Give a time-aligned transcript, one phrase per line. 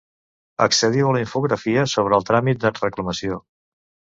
[0.65, 3.39] Accediu a la infografia sobre el tràmit de reclamació.